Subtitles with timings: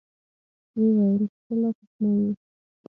[0.77, 2.31] ويې ويل ته لا کوچنى يې.